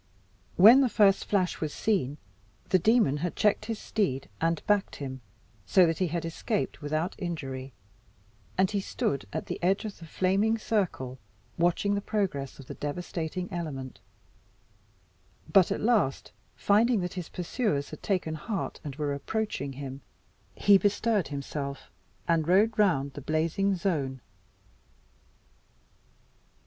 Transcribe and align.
When 0.55 0.81
the 0.81 0.89
first 0.89 1.25
flash 1.25 1.61
was 1.61 1.71
seen 1.71 2.17
the 2.69 2.79
demon 2.79 3.17
had 3.17 3.35
checked 3.35 3.65
his 3.65 3.77
steed 3.77 4.29
and 4.41 4.63
backed 4.65 4.95
him, 4.95 5.21
so 5.67 5.85
that 5.85 5.99
he 5.99 6.07
had 6.07 6.25
escaped 6.25 6.81
without 6.81 7.13
injury, 7.19 7.71
and 8.57 8.71
he 8.71 8.79
stood 8.79 9.27
at 9.31 9.45
the 9.45 9.61
edge 9.61 9.85
of 9.85 9.99
the 9.99 10.07
flaming 10.07 10.57
circle 10.57 11.19
watching 11.55 11.93
the 11.93 12.01
progress 12.01 12.57
of 12.57 12.65
the 12.65 12.73
devastating 12.73 13.47
element; 13.53 13.99
but 15.53 15.71
at 15.71 15.81
last, 15.81 16.31
finding 16.55 17.01
that 17.01 17.13
his 17.13 17.29
pursuers 17.29 17.91
had 17.91 18.01
taken 18.01 18.33
heart 18.33 18.79
and 18.83 18.95
were 18.95 19.13
approaching 19.13 19.73
him, 19.73 20.01
he 20.55 20.79
bestirred 20.79 21.27
himself, 21.27 21.91
and 22.27 22.47
rode 22.47 22.75
round 22.79 23.13
the 23.13 23.21
blazing 23.21 23.75
zone. 23.75 24.19